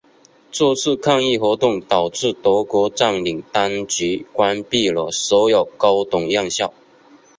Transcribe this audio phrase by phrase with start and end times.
[0.51, 6.73] 这次抗议活动导致德国占领当局关闭了所有高等院校。